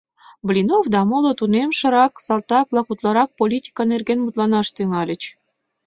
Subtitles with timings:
[0.47, 5.21] Блинов да моло тунемшырак салтак-влак утларак политика нерген мутланаш тӱҥальыч.